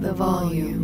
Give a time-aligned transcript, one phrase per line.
[0.00, 0.80] the volume.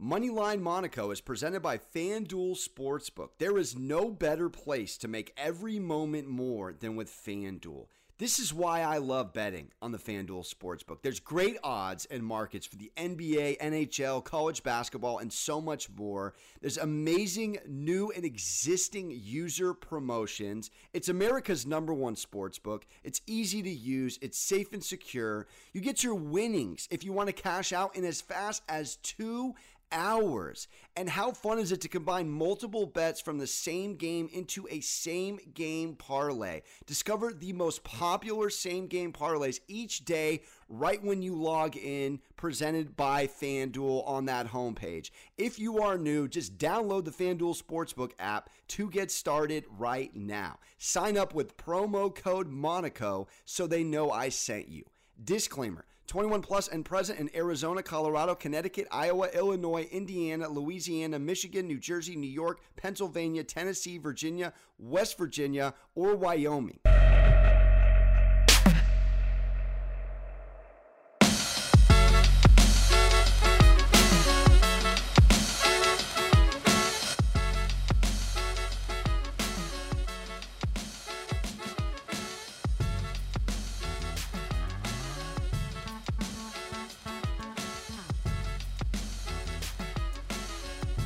[0.00, 3.30] Moneyline Monaco is presented by FanDuel Sportsbook.
[3.38, 7.88] There is no better place to make every moment more than with FanDuel.
[8.18, 11.02] This is why I love betting on the FanDuel Sportsbook.
[11.02, 16.34] There's great odds and markets for the NBA, NHL, college basketball, and so much more.
[16.60, 20.72] There's amazing new and existing user promotions.
[20.92, 22.82] It's America's number one sportsbook.
[23.04, 25.46] It's easy to use, it's safe and secure.
[25.72, 29.54] You get your winnings if you want to cash out in as fast as two
[29.92, 30.68] hours.
[30.96, 34.80] And how fun is it to combine multiple bets from the same game into a
[34.80, 36.62] same game parlay?
[36.86, 42.96] Discover the most popular same game parlays each day right when you log in, presented
[42.96, 45.10] by FanDuel on that homepage.
[45.36, 50.58] If you are new, just download the FanDuel Sportsbook app to get started right now.
[50.78, 54.84] Sign up with promo code Monaco so they know I sent you.
[55.22, 61.78] Disclaimer 21 plus and present in Arizona, Colorado, Connecticut, Iowa, Illinois, Indiana, Louisiana, Michigan, New
[61.78, 66.78] Jersey, New York, Pennsylvania, Tennessee, Virginia, West Virginia, or Wyoming.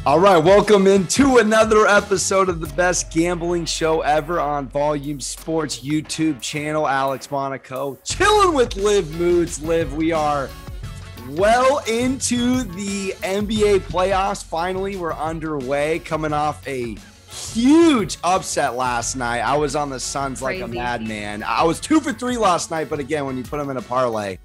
[0.05, 5.79] All right, welcome into another episode of the best gambling show ever on Volume Sports
[5.79, 6.89] YouTube channel.
[6.89, 9.63] Alex Monaco chilling with Liv Moods.
[9.63, 10.51] Liv, we are
[11.31, 14.43] well into the NBA playoffs.
[14.43, 16.97] Finally, we're underway, coming off a
[17.31, 19.39] huge upset last night.
[19.39, 21.45] I was on the Suns like a madman.
[21.45, 23.83] I was two for three last night, but again, when you put them in a
[23.83, 24.39] parlay,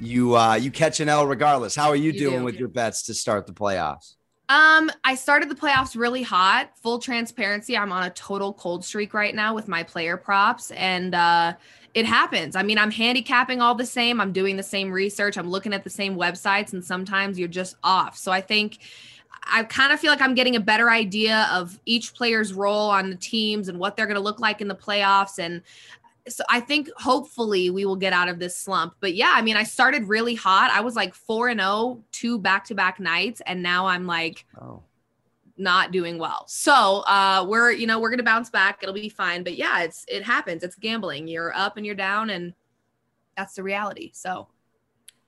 [0.00, 1.76] you uh, you catch an L regardless.
[1.76, 2.44] How are you, you doing do.
[2.44, 4.14] with your bets to start the playoffs?
[4.48, 6.70] Um, I started the playoffs really hot.
[6.78, 11.14] Full transparency, I'm on a total cold streak right now with my player props and
[11.14, 11.54] uh
[11.94, 12.56] it happens.
[12.56, 14.20] I mean, I'm handicapping all the same.
[14.20, 15.38] I'm doing the same research.
[15.38, 18.18] I'm looking at the same websites and sometimes you're just off.
[18.18, 18.78] So I think
[19.44, 23.10] I kind of feel like I'm getting a better idea of each player's role on
[23.10, 25.62] the teams and what they're going to look like in the playoffs and
[26.28, 28.94] so I think hopefully we will get out of this slump.
[29.00, 30.70] But yeah, I mean, I started really hot.
[30.70, 34.82] I was like 4 and 0 two back-to-back nights and now I'm like oh.
[35.58, 36.44] not doing well.
[36.48, 38.78] So, uh we're, you know, we're going to bounce back.
[38.82, 39.44] It'll be fine.
[39.44, 40.62] But yeah, it's it happens.
[40.62, 41.28] It's gambling.
[41.28, 42.54] You're up and you're down and
[43.36, 44.10] that's the reality.
[44.14, 44.48] So,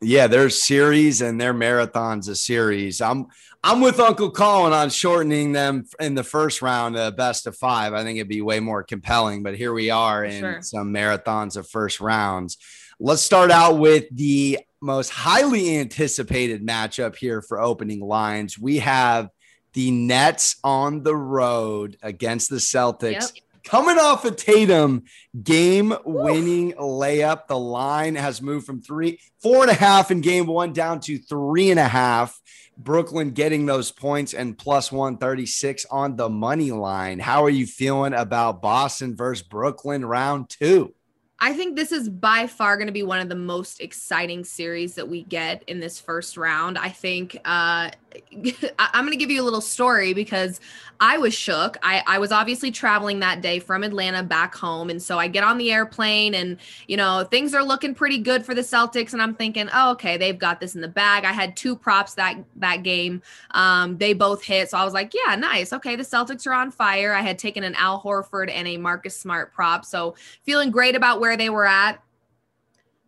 [0.00, 3.00] yeah, there's series and their marathons a series.
[3.00, 3.26] I'm
[3.64, 7.94] I'm with Uncle Colin on shortening them in the first round, uh, best of five.
[7.94, 9.42] I think it'd be way more compelling.
[9.42, 10.62] But here we are in sure.
[10.62, 12.58] some marathons of first rounds.
[13.00, 18.58] Let's start out with the most highly anticipated matchup here for opening lines.
[18.58, 19.30] We have
[19.72, 23.34] the Nets on the road against the Celtics.
[23.34, 25.04] Yep coming off a Tatum
[25.42, 27.48] game winning layup.
[27.48, 31.18] The line has moved from three, four and a half in game one down to
[31.18, 32.40] three and a half.
[32.78, 37.18] Brooklyn getting those points and plus 136 on the money line.
[37.18, 40.94] How are you feeling about Boston versus Brooklyn round two?
[41.38, 44.94] I think this is by far going to be one of the most exciting series
[44.94, 46.78] that we get in this first round.
[46.78, 47.90] I think uh,
[48.78, 50.60] I'm going to give you a little story because
[51.00, 51.76] I was shook.
[51.82, 54.88] I, I was obviously traveling that day from Atlanta back home.
[54.88, 58.44] And so I get on the airplane and, you know, things are looking pretty good
[58.44, 59.12] for the Celtics.
[59.12, 61.24] And I'm thinking, oh, okay, they've got this in the bag.
[61.24, 63.20] I had two props that, that game.
[63.50, 64.70] Um, they both hit.
[64.70, 65.72] So I was like, yeah, nice.
[65.72, 65.96] Okay.
[65.96, 67.12] The Celtics are on fire.
[67.12, 69.84] I had taken an Al Horford and a Marcus Smart prop.
[69.84, 70.14] So
[70.44, 72.02] feeling great about where they were at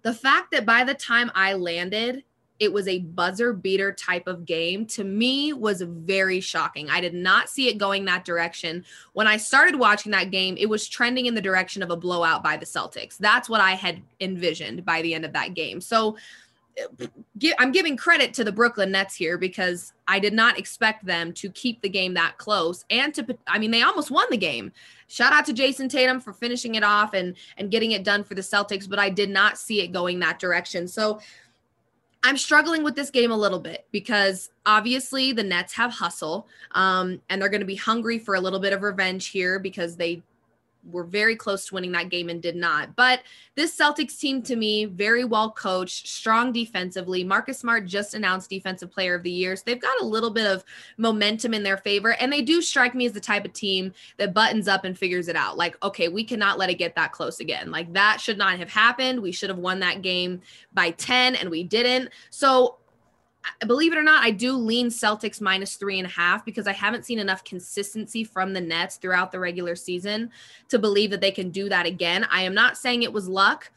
[0.03, 2.25] the fact that by the time I landed,
[2.61, 6.91] it was a buzzer beater type of game to me was very shocking.
[6.91, 8.84] I did not see it going that direction.
[9.12, 12.43] When I started watching that game, it was trending in the direction of a blowout
[12.43, 13.17] by the Celtics.
[13.17, 15.81] That's what I had envisioned by the end of that game.
[15.81, 16.17] So
[17.59, 21.51] I'm giving credit to the Brooklyn Nets here because I did not expect them to
[21.51, 24.72] keep the game that close and to I mean they almost won the game.
[25.07, 28.34] Shout out to Jayson Tatum for finishing it off and and getting it done for
[28.34, 30.89] the Celtics, but I did not see it going that direction.
[30.89, 31.21] So
[32.22, 37.21] I'm struggling with this game a little bit because obviously the Nets have hustle um,
[37.30, 40.22] and they're going to be hungry for a little bit of revenge here because they
[40.84, 42.97] were very close to winning that game and did not.
[42.97, 43.22] But
[43.54, 47.25] this Celtics team to me, very well coached, strong defensively.
[47.25, 49.57] Marcus Smart just announced defensive player of the year.
[49.57, 50.65] So they've got a little bit of
[50.97, 52.15] momentum in their favor.
[52.15, 55.28] And they do strike me as the type of team that buttons up and figures
[55.28, 55.57] it out.
[55.57, 57.71] Like, okay, we cannot let it get that close again.
[57.71, 59.21] Like that should not have happened.
[59.21, 60.41] We should have won that game
[60.72, 62.10] by 10 and we didn't.
[62.30, 62.78] So
[63.67, 66.73] believe it or not, I do lean Celtics minus three and a half because I
[66.73, 70.31] haven't seen enough consistency from the Nets throughout the regular season
[70.69, 72.27] to believe that they can do that again.
[72.31, 73.71] I am not saying it was luck,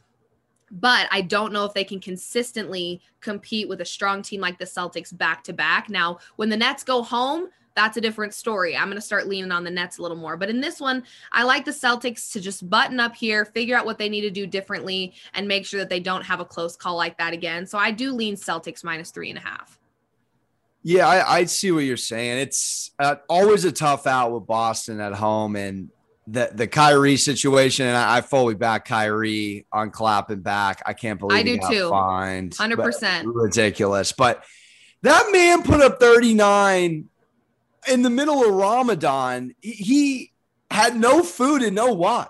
[0.72, 4.66] but I don't know if they can consistently compete with a strong team like the
[4.66, 5.90] Celtics back to back.
[5.90, 8.76] Now, when the Nets go home, that's a different story.
[8.76, 10.38] I'm going to start leaning on the Nets a little more.
[10.38, 13.86] But in this one, I like the Celtics to just button up here, figure out
[13.86, 16.76] what they need to do differently, and make sure that they don't have a close
[16.76, 17.66] call like that again.
[17.66, 19.80] So I do lean Celtics minus three and a half.
[20.84, 22.40] Yeah, I, I see what you're saying.
[22.40, 25.90] It's uh, always a tough out with Boston at home, and
[26.26, 27.86] the the Kyrie situation.
[27.86, 30.82] And I, I fully back Kyrie on clapping back.
[30.86, 31.90] I can't believe I do too.
[31.90, 34.12] Fined, hundred percent ridiculous.
[34.12, 34.44] But
[35.04, 37.10] that man put up 39
[37.88, 40.32] in the middle of Ramadan, he
[40.70, 42.30] had no food and no what.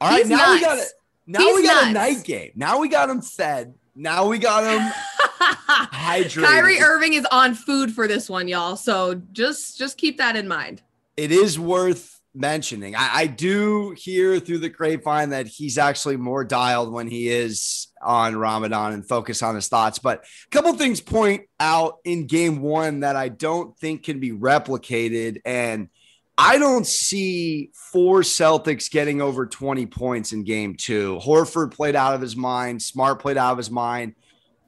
[0.00, 0.52] All right, He's now nuts.
[0.54, 0.88] we got it.
[1.26, 1.86] Now He's we got nuts.
[1.88, 2.50] a night game.
[2.54, 3.74] Now we got him fed.
[3.94, 4.92] Now we got him
[5.40, 6.44] hydrated.
[6.44, 8.76] Kyrie Irving is on food for this one, y'all.
[8.76, 10.82] So just just keep that in mind.
[11.16, 12.94] it is worth mentioning.
[12.94, 17.88] I, I do hear through the grapevine that he's actually more dialed when he is
[18.02, 19.98] on Ramadan and focus on his thoughts.
[19.98, 24.32] But a couple things point out in game one that I don't think can be
[24.32, 25.40] replicated.
[25.44, 25.88] And
[26.38, 31.18] I don't see four Celtics getting over 20 points in game two.
[31.22, 34.14] Horford played out of his mind, Smart played out of his mind.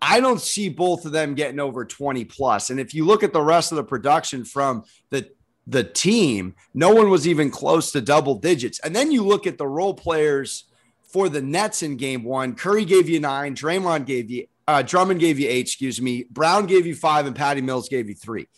[0.01, 2.71] I don't see both of them getting over 20 plus.
[2.71, 5.29] And if you look at the rest of the production from the
[5.69, 8.81] the team, no one was even close to double digits.
[8.81, 10.65] And then you look at the role players
[11.13, 12.55] for the Nets in game one.
[12.55, 16.25] Curry gave you nine, Draymond gave you, uh, Drummond gave you eight, excuse me.
[16.31, 18.49] Brown gave you five, and Patty Mills gave you three.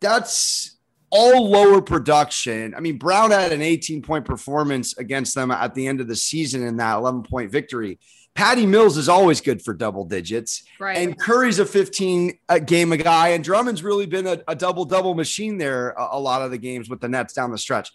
[0.00, 0.76] That's
[1.10, 2.74] all lower production.
[2.74, 6.16] I mean, Brown had an 18 point performance against them at the end of the
[6.16, 7.98] season in that 11 point victory.
[8.34, 10.62] Patty Mills is always good for double digits.
[10.78, 10.96] Right.
[10.96, 14.84] And Curry's a 15 uh, game a guy, and Drummond's really been a, a double
[14.84, 17.90] double machine there a, a lot of the games with the Nets down the stretch.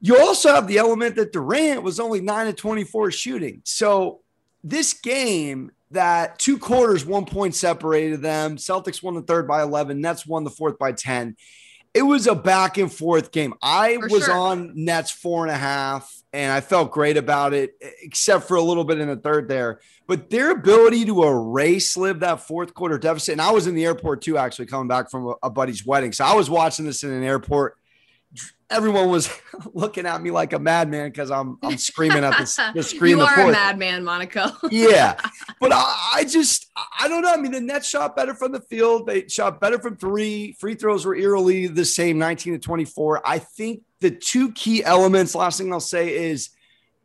[0.00, 3.62] You also have the element that Durant was only nine to 24 shooting.
[3.64, 4.20] So
[4.64, 8.56] this game, that two quarters, one point separated them.
[8.56, 10.00] Celtics won the third by 11.
[10.00, 11.36] Nets won the fourth by 10.
[11.94, 13.54] It was a back and forth game.
[13.62, 14.34] I For was sure.
[14.34, 18.62] on Nets four and a half, and I felt great about it, except for a
[18.62, 19.80] little bit in the third there.
[20.06, 23.84] But their ability to erase live that fourth quarter deficit, and I was in the
[23.84, 26.12] airport too, actually coming back from a, buddy's wedding.
[26.12, 27.76] So I was watching this in an airport.
[28.72, 29.30] Everyone was
[29.74, 33.10] looking at me like a madman because I'm I'm screaming at the, the screen.
[33.10, 34.50] you the are fourth a madman, Monaco.
[34.70, 35.20] yeah.
[35.60, 37.32] But I, I just, I don't know.
[37.32, 39.06] I mean, the Nets shot better from the field.
[39.06, 40.56] They shot better from three.
[40.58, 43.22] Free throws were eerily the same 19 to 24.
[43.24, 46.50] I think the two key elements, last thing I'll say is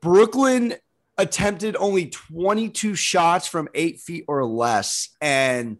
[0.01, 0.75] Brooklyn
[1.17, 5.09] attempted only 22 shots from eight feet or less.
[5.19, 5.77] And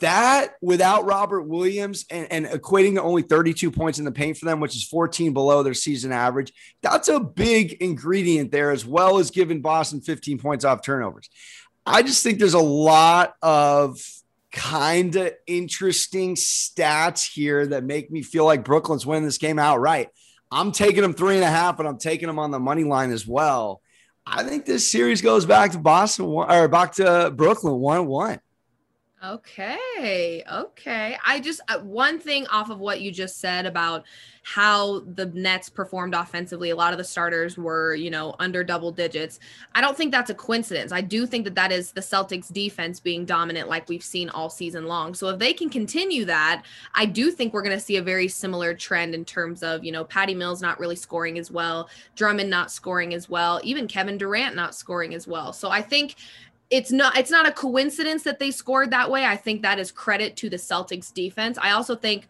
[0.00, 4.44] that without Robert Williams and, and equating to only 32 points in the paint for
[4.44, 6.52] them, which is 14 below their season average,
[6.82, 11.28] that's a big ingredient there, as well as giving Boston 15 points off turnovers.
[11.86, 13.98] I just think there's a lot of
[14.52, 20.08] kind of interesting stats here that make me feel like Brooklyn's winning this game outright.
[20.50, 23.10] I'm taking them three and a half, and I'm taking them on the money line
[23.10, 23.82] as well.
[24.26, 28.40] I think this series goes back to Boston or back to Brooklyn one one.
[29.24, 30.44] Okay.
[30.50, 31.18] Okay.
[31.26, 34.04] I just uh, one thing off of what you just said about
[34.44, 36.70] how the Nets performed offensively.
[36.70, 39.40] A lot of the starters were, you know, under double digits.
[39.74, 40.92] I don't think that's a coincidence.
[40.92, 44.48] I do think that that is the Celtics defense being dominant like we've seen all
[44.48, 45.14] season long.
[45.14, 48.28] So if they can continue that, I do think we're going to see a very
[48.28, 52.48] similar trend in terms of, you know, Patty Mills not really scoring as well, Drummond
[52.48, 55.52] not scoring as well, even Kevin Durant not scoring as well.
[55.52, 56.14] So I think
[56.70, 59.24] it's not it's not a coincidence that they scored that way.
[59.24, 61.58] I think that is credit to the Celtics defense.
[61.58, 62.26] I also think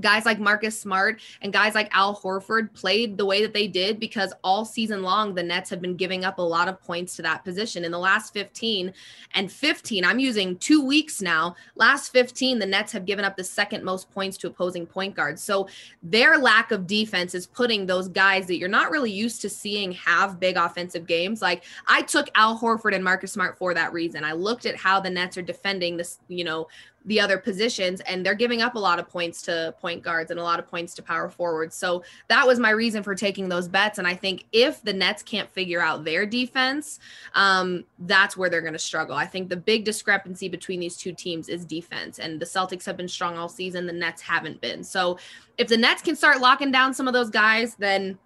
[0.00, 3.98] guys like Marcus Smart and guys like Al Horford played the way that they did
[3.98, 7.22] because all season long the Nets have been giving up a lot of points to
[7.22, 7.84] that position.
[7.84, 8.92] In the last 15
[9.34, 11.56] and 15, I'm using 2 weeks now.
[11.74, 15.42] Last 15 the Nets have given up the second most points to opposing point guards.
[15.42, 15.68] So
[16.02, 19.92] their lack of defense is putting those guys that you're not really used to seeing
[19.92, 21.42] have big offensive games.
[21.42, 24.24] Like I took Al Horford and Marcus Smart for that reason.
[24.24, 26.68] I looked at how the Nets are defending this, you know,
[27.06, 30.40] the other positions and they're giving up a lot of points to point guards and
[30.40, 31.74] a lot of points to power forwards.
[31.74, 33.98] So that was my reason for taking those bets.
[33.98, 36.98] And I think if the Nets can't figure out their defense,
[37.34, 39.14] um, that's where they're going to struggle.
[39.14, 42.18] I think the big discrepancy between these two teams is defense.
[42.18, 44.82] And the Celtics have been strong all season, the Nets haven't been.
[44.82, 45.18] So
[45.58, 48.18] if the Nets can start locking down some of those guys, then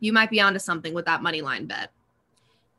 [0.00, 1.90] you might be onto something with that money line bet.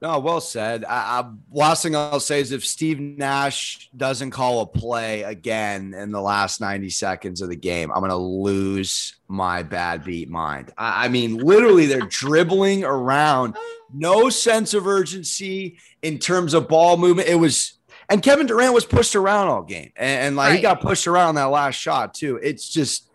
[0.01, 0.83] No, well said.
[0.83, 5.93] I, I, last thing I'll say is if Steve Nash doesn't call a play again
[5.93, 10.27] in the last 90 seconds of the game, I'm going to lose my bad beat
[10.27, 10.73] mind.
[10.75, 13.55] I, I mean, literally, they're dribbling around,
[13.93, 17.27] no sense of urgency in terms of ball movement.
[17.29, 17.73] It was,
[18.09, 20.55] and Kevin Durant was pushed around all game, and, and like right.
[20.55, 22.39] he got pushed around that last shot too.
[22.41, 23.07] It's just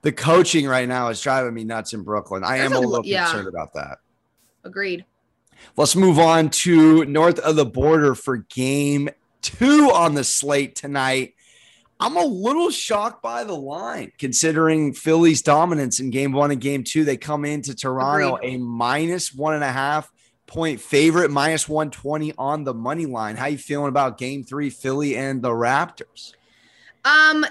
[0.00, 2.44] the coaching right now is driving me nuts in Brooklyn.
[2.44, 3.24] I There's am a, a little yeah.
[3.24, 3.98] concerned about that.
[4.64, 5.04] Agreed.
[5.76, 9.08] Let's move on to north of the border for game
[9.42, 11.34] two on the slate tonight.
[11.98, 16.82] I'm a little shocked by the line considering Philly's dominance in game one and game
[16.82, 17.04] two.
[17.04, 18.54] They come into Toronto Agreed.
[18.54, 20.10] a minus one and a half
[20.46, 23.36] point favorite, minus 120 on the money line.
[23.36, 26.32] How you feeling about game three, Philly and the Raptors?
[27.04, 27.46] Um,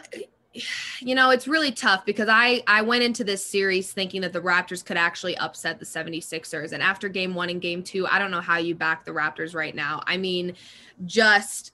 [0.99, 4.41] you know, it's really tough because I I went into this series thinking that the
[4.41, 8.31] Raptors could actually upset the 76ers and after game 1 and game 2, I don't
[8.31, 10.01] know how you back the Raptors right now.
[10.07, 10.55] I mean,
[11.05, 11.71] just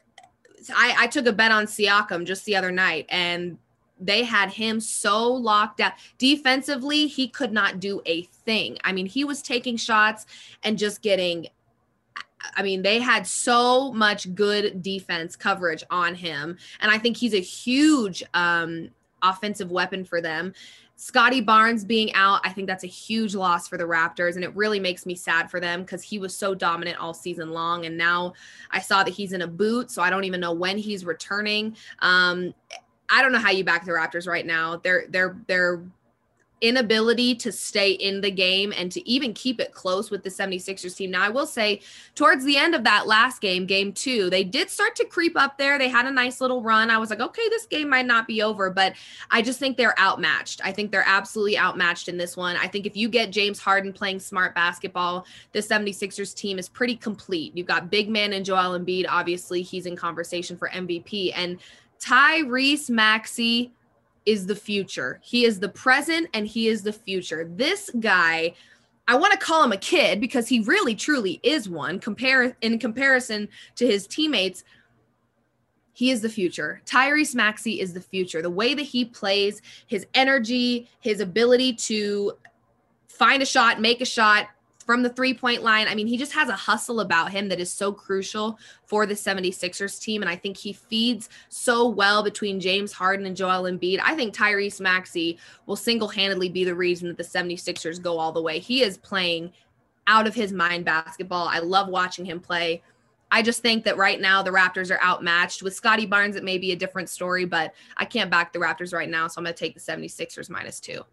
[0.76, 3.58] I I took a bet on Siakam just the other night and
[4.00, 5.94] they had him so locked down.
[6.18, 8.78] Defensively, he could not do a thing.
[8.84, 10.26] I mean, he was taking shots
[10.64, 11.48] and just getting
[12.56, 16.58] I mean, they had so much good defense coverage on him.
[16.80, 18.90] And I think he's a huge um,
[19.22, 20.54] offensive weapon for them.
[20.98, 24.36] Scottie Barnes being out, I think that's a huge loss for the Raptors.
[24.36, 27.52] And it really makes me sad for them because he was so dominant all season
[27.52, 27.86] long.
[27.86, 28.34] And now
[28.72, 29.92] I saw that he's in a boot.
[29.92, 31.76] So I don't even know when he's returning.
[32.00, 32.54] Um,
[33.10, 34.78] I don't know how you back the Raptors right now.
[34.78, 35.84] They're they're they're
[36.68, 40.96] inability to stay in the game and to even keep it close with the 76ers
[40.96, 41.12] team.
[41.12, 41.82] Now, I will say,
[42.16, 45.58] towards the end of that last game, game two, they did start to creep up
[45.58, 45.78] there.
[45.78, 46.90] They had a nice little run.
[46.90, 48.94] I was like, okay, this game might not be over, but
[49.32, 50.62] I just think they're outmatched.
[50.64, 52.56] I think they're absolutely outmatched in this one.
[52.58, 56.96] I think if you get James Harden playing smart basketball, the 76ers team is pretty
[56.96, 57.56] complete.
[57.56, 59.06] You've got big man and Joel Embiid.
[59.08, 61.32] Obviously, he's in conversation for MVP.
[61.36, 61.60] And
[62.00, 63.72] Tyrese Maxey
[64.26, 65.20] is the future.
[65.24, 67.48] He is the present and he is the future.
[67.50, 68.54] This guy,
[69.08, 72.80] I want to call him a kid because he really truly is one compare in
[72.80, 74.64] comparison to his teammates.
[75.94, 76.82] He is the future.
[76.86, 78.42] Tyrese Maxey is the future.
[78.42, 82.34] The way that he plays, his energy, his ability to
[83.08, 84.48] find a shot, make a shot,
[84.86, 85.88] from the three point line.
[85.88, 89.14] I mean, he just has a hustle about him that is so crucial for the
[89.14, 90.22] 76ers team.
[90.22, 94.00] And I think he feeds so well between James Harden and Joel Embiid.
[94.04, 98.32] I think Tyrese Maxey will single handedly be the reason that the 76ers go all
[98.32, 98.60] the way.
[98.60, 99.52] He is playing
[100.08, 101.48] out of his mind basketball.
[101.48, 102.84] I love watching him play.
[103.32, 105.64] I just think that right now the Raptors are outmatched.
[105.64, 108.94] With Scottie Barnes, it may be a different story, but I can't back the Raptors
[108.94, 109.28] right now.
[109.28, 111.04] So I'm going to take the 76ers minus two.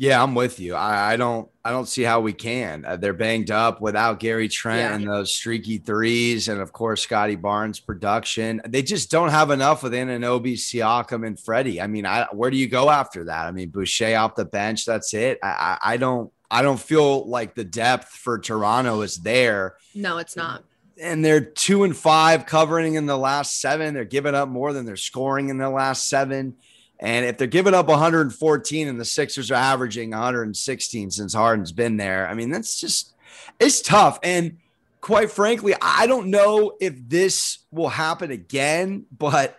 [0.00, 0.76] Yeah, I'm with you.
[0.76, 2.84] I, I don't I don't see how we can.
[2.84, 4.94] Uh, they're banged up without Gary Trent yeah.
[4.94, 8.62] and those streaky threes, and of course Scottie Barnes' production.
[8.66, 11.80] They just don't have enough with Anunoby, Siakam, and Freddie.
[11.80, 13.46] I mean, I, where do you go after that?
[13.46, 14.86] I mean, Boucher off the bench.
[14.86, 15.40] That's it.
[15.42, 15.48] I,
[15.82, 19.76] I, I don't I don't feel like the depth for Toronto is there.
[19.96, 20.62] No, it's not.
[21.00, 23.94] And they're two and five covering in the last seven.
[23.94, 26.56] They're giving up more than they're scoring in the last seven.
[27.00, 31.96] And if they're giving up 114 and the Sixers are averaging 116 since Harden's been
[31.96, 33.14] there, I mean, that's just,
[33.60, 34.18] it's tough.
[34.22, 34.58] And
[35.00, 39.56] quite frankly, I don't know if this will happen again, but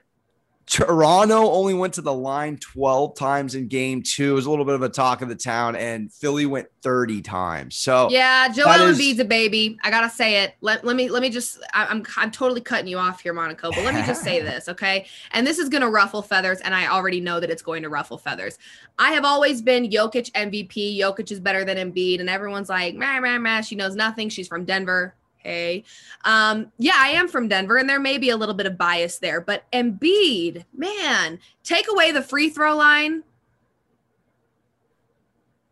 [0.69, 4.31] Toronto only went to the line 12 times in game two.
[4.31, 7.23] It was a little bit of a talk of the town, and Philly went 30
[7.23, 7.75] times.
[7.75, 9.79] So yeah, Joel is- Embiid's a baby.
[9.83, 10.53] I gotta say it.
[10.61, 13.71] Let, let me let me just I, I'm I'm totally cutting you off here, Monaco,
[13.71, 15.07] but let me just say this, okay?
[15.31, 18.19] And this is gonna ruffle feathers, and I already know that it's going to ruffle
[18.19, 18.59] feathers.
[18.99, 20.99] I have always been Jokic MVP.
[20.99, 23.61] Jokic is better than Embiid, and everyone's like, meh, meh, meh.
[23.61, 24.29] She knows nothing.
[24.29, 25.15] She's from Denver.
[25.39, 25.85] Hey,
[26.25, 29.19] um, yeah, I am from Denver, and there may be a little bit of bias
[29.19, 33.23] there, but Embiid, man, take away the free throw line.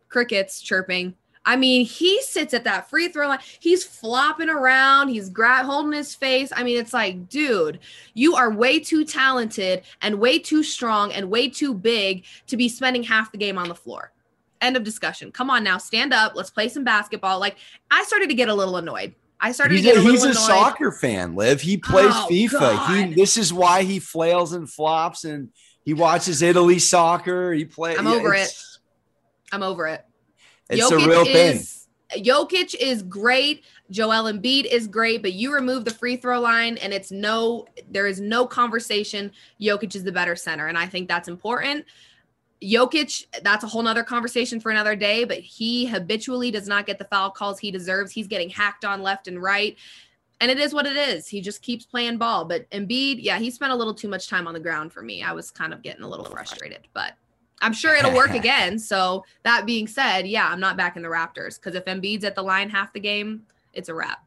[0.07, 1.15] Crickets chirping.
[1.47, 3.39] I mean, he sits at that free throw line.
[3.59, 5.09] He's flopping around.
[5.09, 6.51] He's gra- holding his face.
[6.55, 7.79] I mean, it's like, dude,
[8.13, 12.67] you are way too talented and way too strong and way too big to be
[12.67, 14.11] spending half the game on the floor.
[14.59, 15.31] End of discussion.
[15.31, 16.33] Come on now, stand up.
[16.35, 17.39] Let's play some basketball.
[17.39, 17.57] Like,
[17.91, 19.15] I started to get a little annoyed.
[19.39, 21.61] I started he's a, he's a soccer fan, Liv.
[21.61, 22.51] He plays oh, FIFA.
[22.51, 22.95] God.
[22.95, 25.49] He this is why he flails and flops and
[25.85, 27.53] He watches Italy soccer.
[27.53, 27.97] He plays.
[27.97, 28.53] I'm over it.
[29.51, 30.03] I'm over it.
[30.69, 31.55] It's Jokic a real thing.
[31.57, 33.63] Is, Jokic is great.
[33.89, 38.07] Joel Embiid is great, but you remove the free throw line and it's no, there
[38.07, 39.31] is no conversation.
[39.61, 40.67] Jokic is the better center.
[40.67, 41.85] And I think that's important.
[42.61, 46.97] Jokic, that's a whole nother conversation for another day, but he habitually does not get
[46.97, 48.11] the foul calls he deserves.
[48.11, 49.77] He's getting hacked on left and right.
[50.39, 51.27] And it is what it is.
[51.27, 52.45] He just keeps playing ball.
[52.45, 55.23] But Embiid, yeah, he spent a little too much time on the ground for me.
[55.23, 57.13] I was kind of getting a little frustrated, but
[57.61, 58.77] I'm sure it'll work again.
[58.79, 62.35] So that being said, yeah, I'm not back in the Raptors because if Embiid's at
[62.35, 64.26] the line half the game, it's a wrap.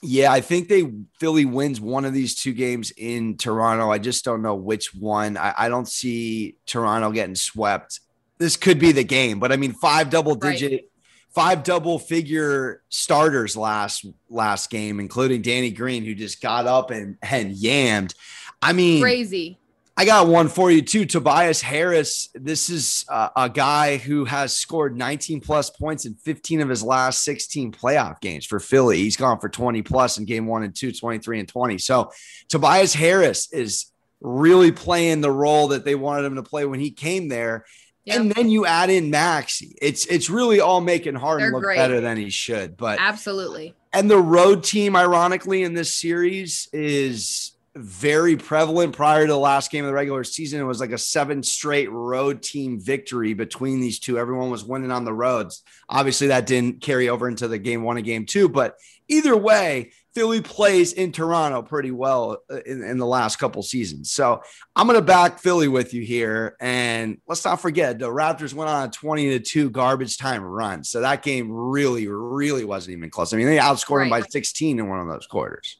[0.00, 3.90] Yeah, I think they Philly wins one of these two games in Toronto.
[3.90, 5.36] I just don't know which one.
[5.36, 8.00] I, I don't see Toronto getting swept.
[8.38, 10.82] This could be the game, but I mean, five double digit, right.
[11.30, 17.16] five double figure starters last last game, including Danny Green, who just got up and
[17.22, 18.14] and yammed.
[18.62, 19.57] I mean, crazy.
[19.98, 21.06] I got one for you too.
[21.06, 22.28] Tobias Harris.
[22.32, 26.84] This is uh, a guy who has scored 19 plus points in 15 of his
[26.84, 28.98] last 16 playoff games for Philly.
[28.98, 31.78] He's gone for 20 plus in game one and two, 23 and 20.
[31.78, 32.12] So
[32.48, 33.86] Tobias Harris is
[34.20, 37.64] really playing the role that they wanted him to play when he came there.
[38.04, 38.20] Yep.
[38.20, 39.74] And then you add in Maxey.
[39.82, 41.76] It's it's really all making Harden They're look great.
[41.76, 42.76] better than he should.
[42.76, 43.74] But absolutely.
[43.92, 49.70] And the road team, ironically, in this series is very prevalent prior to the last
[49.70, 50.60] game of the regular season.
[50.60, 54.18] It was like a seven straight road team victory between these two.
[54.18, 55.62] Everyone was winning on the roads.
[55.88, 58.76] Obviously, that didn't carry over into the game one and game two, but
[59.08, 64.10] either way, Philly plays in Toronto pretty well uh, in, in the last couple seasons.
[64.10, 64.42] So
[64.74, 66.56] I'm going to back Philly with you here.
[66.60, 70.82] And let's not forget the Raptors went on a 20 to 2 garbage time run.
[70.82, 73.32] So that game really, really wasn't even close.
[73.32, 74.10] I mean, they outscored right.
[74.10, 75.78] them by 16 in one of those quarters.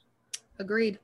[0.61, 1.01] Agreed.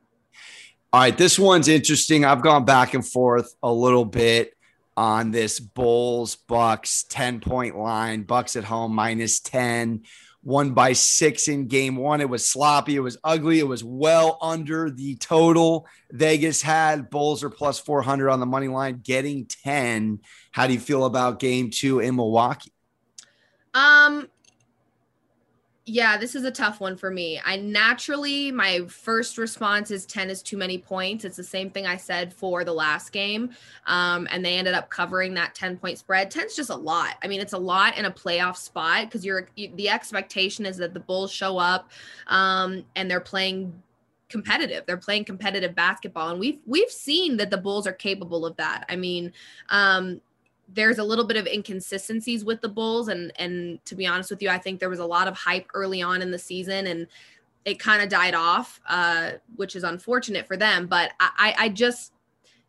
[0.95, 2.25] All right, this one's interesting.
[2.25, 4.57] I've gone back and forth a little bit
[4.97, 8.23] on this Bulls Bucks 10 point line.
[8.23, 10.05] Bucks at home minus 10,
[10.43, 12.21] one by six in game one.
[12.21, 12.95] It was sloppy.
[12.95, 13.59] It was ugly.
[13.59, 17.11] It was well under the total Vegas had.
[17.11, 20.21] Bulls are plus 400 on the money line, getting 10.
[20.53, 22.71] How do you feel about game two in Milwaukee?
[23.75, 24.29] Um,
[25.87, 27.38] yeah, this is a tough one for me.
[27.45, 31.26] I naturally, my first response is 10 is too many points.
[31.26, 33.50] It's the same thing I said for the last game.
[33.87, 36.30] Um, and they ended up covering that 10 point spread.
[36.30, 37.17] 10 is just a lot.
[37.23, 40.95] I mean, it's a lot in a playoff spot because you're the expectation is that
[40.95, 41.91] the Bulls show up
[42.28, 43.75] um, and they're playing
[44.30, 44.85] competitive.
[44.87, 46.30] They're playing competitive basketball.
[46.30, 48.87] And we've we've seen that the Bulls are capable of that.
[48.89, 49.35] I mean,
[49.69, 50.23] um,
[50.75, 54.43] there's a little bit of inconsistencies with the Bulls, and and to be honest with
[54.43, 57.06] you, I think there was a lot of hype early on in the season, and
[57.65, 60.87] it kind of died off, uh, which is unfortunate for them.
[60.87, 62.13] But I, I just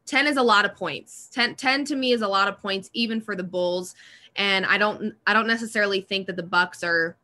[0.05, 1.29] 10 is a lot of points.
[1.33, 3.95] 10, 10 to me is a lot of points, even for the Bulls.
[4.35, 7.17] And I don't I don't necessarily think that the Bucks are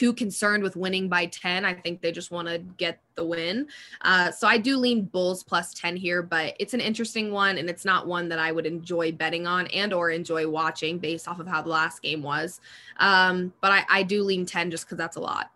[0.00, 1.66] too concerned with winning by 10.
[1.66, 3.68] I think they just want to get the win.
[4.00, 7.68] Uh, so I do lean Bulls plus 10 here, but it's an interesting one and
[7.68, 11.38] it's not one that I would enjoy betting on and or enjoy watching based off
[11.38, 12.62] of how the last game was.
[12.96, 15.50] Um, but I, I do lean 10 just because that's a lot.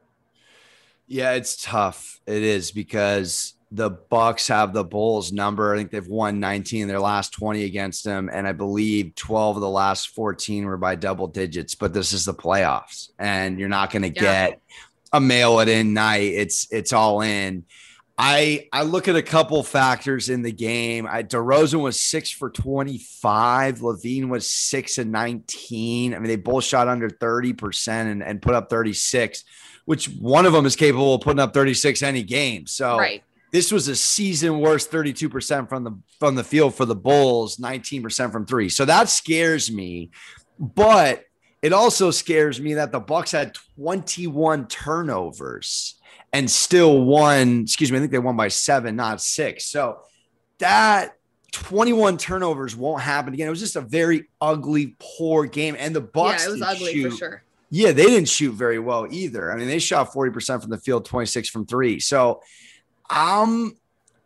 [1.06, 2.20] Yeah, it's tough.
[2.26, 5.74] It is because the Bucks have the Bulls number.
[5.74, 9.60] I think they've won 19 their last 20 against them, and I believe 12 of
[9.60, 11.74] the last 14 were by double digits.
[11.74, 14.48] But this is the playoffs, and you're not going to yeah.
[14.48, 14.60] get
[15.12, 16.32] a mail it in night.
[16.34, 17.64] It's it's all in.
[18.16, 21.08] I I look at a couple factors in the game.
[21.10, 23.80] I, DeRozan was six for 25.
[23.80, 26.14] LaVine was six and 19.
[26.14, 29.42] I mean, they both shot under 30% and, and put up 36,
[29.84, 32.68] which one of them is capable of putting up 36 any game.
[32.68, 36.96] So right this was a season worst 32% from the from the field for the
[36.96, 38.68] Bulls, 19% from 3.
[38.68, 40.10] So that scares me.
[40.58, 41.22] But
[41.62, 46.00] it also scares me that the Bucks had 21 turnovers
[46.32, 49.64] and still won, excuse me, I think they won by 7, not 6.
[49.64, 50.00] So
[50.58, 51.12] that
[51.52, 53.46] 21 turnovers won't happen again.
[53.46, 55.76] It was just a very ugly, poor game.
[55.78, 57.10] And the Bucks Yeah, it was ugly shoot.
[57.12, 57.42] for sure.
[57.70, 59.52] Yeah, they didn't shoot very well either.
[59.52, 62.00] I mean, they shot 40% from the field, 26 from 3.
[62.00, 62.40] So
[63.08, 63.76] I'm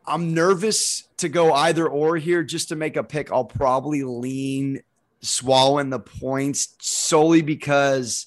[0.07, 3.31] I'm nervous to go either or here just to make a pick.
[3.31, 4.81] I'll probably lean
[5.21, 8.27] swallowing the points solely because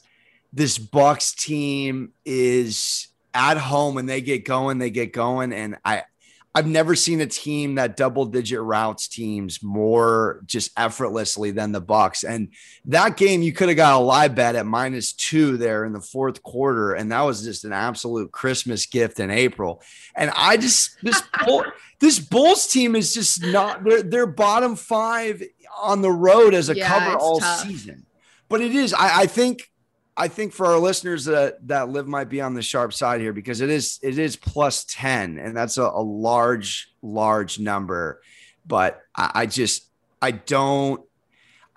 [0.53, 5.53] this Bucks team is at home and they get going, they get going.
[5.53, 6.03] And I
[6.53, 11.79] I've never seen a team that double digit routes teams more just effortlessly than the
[11.79, 12.23] Bucks.
[12.25, 12.49] And
[12.85, 16.01] that game, you could have got a live bet at minus two there in the
[16.01, 19.81] fourth quarter, and that was just an absolute Christmas gift in April.
[20.13, 21.63] And I just this Bull,
[21.99, 25.41] this Bulls team is just not they're they're bottom five
[25.81, 27.61] on the road as a Yeah, cover all tough.
[27.61, 28.05] season.
[28.49, 29.70] But it is, I, I think
[30.17, 33.33] I think for our listeners that that live might be on the sharp side here
[33.33, 38.21] because it is it is plus 10 and that's a, a large large number
[38.65, 39.89] but I, I just
[40.21, 41.01] I don't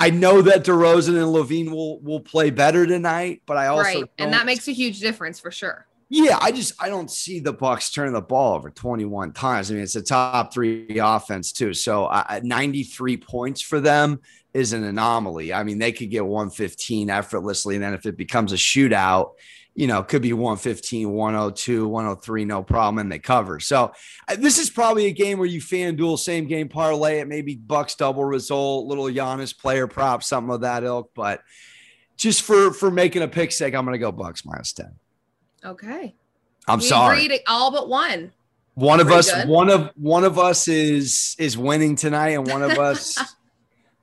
[0.00, 4.10] I know that DeRozan and LaVine will will play better tonight but I also right.
[4.18, 5.86] And that makes a huge difference for sure.
[6.14, 9.74] Yeah I just I don't see the Bucks turning the ball over 21 times I
[9.74, 14.20] mean it's a top 3 offense too so uh, 93 points for them
[14.54, 15.52] is an anomaly.
[15.52, 17.74] I mean, they could get 115 effortlessly.
[17.74, 19.32] And then if it becomes a shootout,
[19.74, 23.58] you know, could be 115, 102, 103, no problem, and they cover.
[23.58, 23.92] So
[24.28, 27.56] uh, this is probably a game where you fan duel, same game parlay it, maybe
[27.56, 31.10] Bucks double result, little Giannis player prop, something of that ilk.
[31.16, 31.42] But
[32.16, 34.94] just for for making a pick sake, I'm gonna go Bucks minus 10.
[35.64, 36.14] Okay.
[36.66, 37.24] I'm we sorry.
[37.24, 38.32] agreed all but one.
[38.74, 39.48] One of us, good.
[39.48, 43.16] one of one of us is is winning tonight, and one of us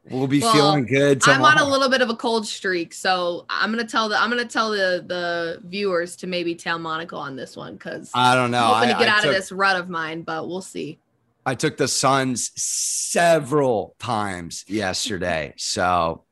[0.10, 1.28] will be Well, feeling good.
[1.28, 4.30] I'm on a little bit of a cold streak, so I'm gonna tell the I'm
[4.30, 8.52] gonna tell the the viewers to maybe tail Monaco on this one because I don't
[8.52, 8.74] know.
[8.74, 10.62] I'm hoping I, to get I out took, of this rut of mine, but we'll
[10.62, 11.00] see.
[11.46, 15.54] I took the Suns several times yesterday.
[15.58, 16.24] So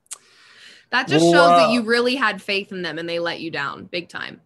[0.92, 3.86] That just shows that you really had faith in them and they let you down
[3.86, 4.42] big time.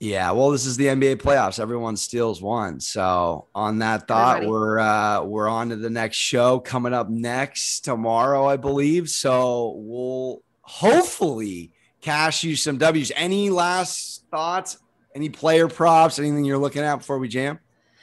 [0.00, 1.58] Yeah, well, this is the NBA playoffs.
[1.58, 2.78] Everyone steals one.
[2.78, 4.50] So on that thought, Everybody.
[4.50, 9.08] we're uh we're on to the next show coming up next tomorrow, I believe.
[9.08, 13.10] So we'll hopefully cash you some W's.
[13.16, 14.78] Any last thoughts?
[15.16, 16.20] Any player props?
[16.20, 17.58] Anything you're looking at before we jam?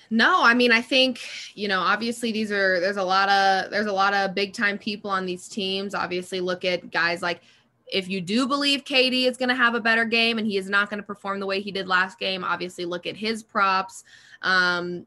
[0.09, 1.21] No, I mean I think,
[1.53, 4.77] you know, obviously these are there's a lot of there's a lot of big time
[4.77, 5.95] people on these teams.
[5.95, 7.41] Obviously look at guys like
[7.87, 10.69] if you do believe KD is going to have a better game and he is
[10.69, 14.03] not going to perform the way he did last game, obviously look at his props.
[14.41, 15.05] Um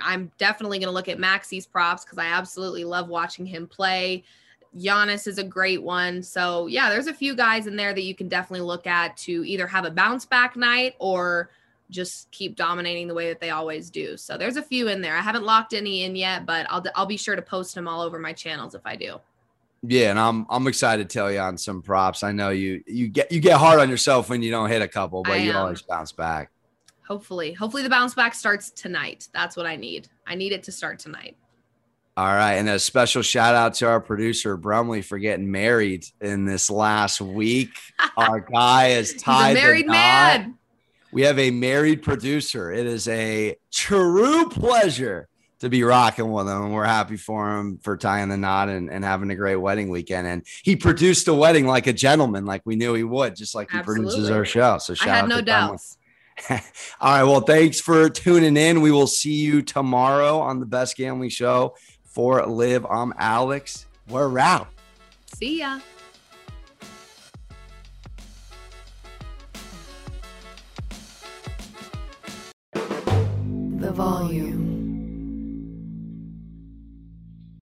[0.00, 4.24] I'm definitely going to look at Maxey's props cuz I absolutely love watching him play.
[4.76, 6.22] Giannis is a great one.
[6.22, 9.44] So, yeah, there's a few guys in there that you can definitely look at to
[9.46, 11.50] either have a bounce back night or
[11.90, 14.16] just keep dominating the way that they always do.
[14.16, 15.16] So there's a few in there.
[15.16, 18.00] I haven't locked any in yet, but I'll I'll be sure to post them all
[18.00, 19.20] over my channels if I do.
[19.88, 22.22] Yeah, and I'm I'm excited to tell you on some props.
[22.22, 24.88] I know you you get you get hard on yourself when you don't hit a
[24.88, 26.50] couple, but you always bounce back.
[27.06, 29.28] Hopefully, hopefully the bounce back starts tonight.
[29.32, 30.08] That's what I need.
[30.26, 31.36] I need it to start tonight.
[32.16, 36.46] All right, and a special shout out to our producer Brumley for getting married in
[36.46, 37.68] this last week.
[38.16, 39.52] Our guy is tied.
[39.52, 39.94] married knot.
[39.94, 40.58] man.
[41.12, 42.72] We have a married producer.
[42.72, 45.28] It is a true pleasure
[45.60, 46.62] to be rocking with him.
[46.62, 49.88] And we're happy for him for tying the knot and, and having a great wedding
[49.88, 50.26] weekend.
[50.26, 53.70] And he produced a wedding like a gentleman, like we knew he would, just like
[53.70, 54.78] he produces our show.
[54.78, 55.68] So I shout had out no to Brumley.
[55.72, 55.98] doubts.
[57.00, 57.24] All right.
[57.24, 58.82] Well, thanks for tuning in.
[58.82, 61.76] We will see you tomorrow on the Best Gambling Show.
[62.04, 63.86] For Liv, I'm Alex.
[64.08, 64.68] We're out.
[65.34, 65.80] See ya.
[72.72, 74.65] The volume.